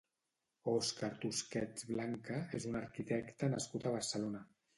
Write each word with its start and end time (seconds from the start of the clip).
Oscar 0.71 1.09
Tusquets 1.25 1.85
Blanca 1.89 2.39
és 2.61 2.67
un 2.71 2.79
arquitecte 2.81 3.53
nascut 3.53 3.87
a 3.87 3.95
Barcelona. 3.99 4.45